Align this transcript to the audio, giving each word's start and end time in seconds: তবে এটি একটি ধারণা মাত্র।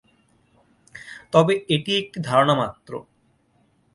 তবে 1.33 1.53
এটি 1.75 1.91
একটি 2.01 2.17
ধারণা 2.27 2.53
মাত্র। 2.55 2.91